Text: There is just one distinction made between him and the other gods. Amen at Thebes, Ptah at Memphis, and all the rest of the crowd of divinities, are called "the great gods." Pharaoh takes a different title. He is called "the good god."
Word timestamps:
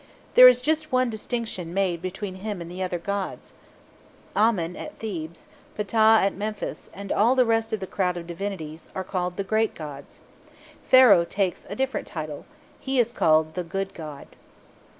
There 0.33 0.47
is 0.47 0.61
just 0.61 0.91
one 0.91 1.11
distinction 1.11 1.75
made 1.75 2.01
between 2.01 2.37
him 2.37 2.59
and 2.59 2.71
the 2.71 2.81
other 2.81 2.97
gods. 2.97 3.53
Amen 4.35 4.75
at 4.75 4.97
Thebes, 4.97 5.45
Ptah 5.77 6.23
at 6.25 6.33
Memphis, 6.33 6.89
and 6.91 7.11
all 7.11 7.35
the 7.35 7.45
rest 7.45 7.71
of 7.71 7.79
the 7.81 7.85
crowd 7.85 8.17
of 8.17 8.25
divinities, 8.25 8.89
are 8.95 9.03
called 9.03 9.37
"the 9.37 9.43
great 9.43 9.75
gods." 9.75 10.21
Pharaoh 10.87 11.23
takes 11.23 11.67
a 11.69 11.75
different 11.75 12.07
title. 12.07 12.47
He 12.79 12.97
is 12.97 13.13
called 13.13 13.53
"the 13.53 13.63
good 13.63 13.93
god." 13.93 14.25